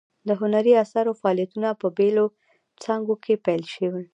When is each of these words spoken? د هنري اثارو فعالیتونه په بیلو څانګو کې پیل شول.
د 0.27 0.29
هنري 0.41 0.73
اثارو 0.83 1.17
فعالیتونه 1.21 1.69
په 1.81 1.87
بیلو 1.97 2.25
څانګو 2.83 3.15
کې 3.23 3.33
پیل 3.45 3.63
شول. 3.73 4.03